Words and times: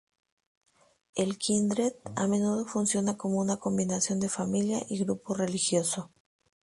El 1.13 1.37
kindred 1.37 1.93
a 2.15 2.25
menudo 2.25 2.65
funciona 2.65 3.17
como 3.19 3.37
una 3.37 3.57
combinación 3.57 4.19
de 4.19 4.29
familia 4.29 4.81
y 4.89 4.97
grupo 4.97 5.35
religioso. 5.35 6.09